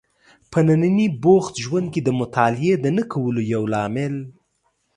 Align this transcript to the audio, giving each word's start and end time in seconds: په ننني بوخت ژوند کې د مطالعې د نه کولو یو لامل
په 0.51 0.59
ننني 0.67 1.07
بوخت 1.23 1.53
ژوند 1.65 1.87
کې 1.93 2.01
د 2.03 2.09
مطالعې 2.19 2.73
د 2.79 2.85
نه 2.97 3.03
کولو 3.11 3.41
یو 3.53 3.63
لامل 3.73 4.15